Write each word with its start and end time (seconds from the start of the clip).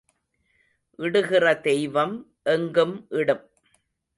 இடுகிற 0.99 1.61
தெய்வம் 1.61 2.15
எங்கும் 2.43 3.05
இடும். 3.09 3.45